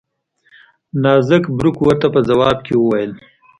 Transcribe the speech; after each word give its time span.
نارت 1.01 1.43
بروک 1.57 1.77
ورته 1.81 2.07
په 2.13 2.19
ځواب 2.29 2.57
کې 2.65 2.73
وویل. 2.77 3.11